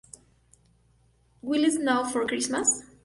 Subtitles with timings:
[1.43, 2.81] Will It Snow for Christmas?